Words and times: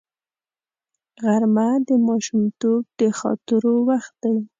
غرمه 1.23 1.69
د 1.87 1.89
ماشومتوب 2.07 2.81
د 2.99 3.01
خاطرو 3.19 3.73
وخت 3.89 4.13
دی 4.23 4.37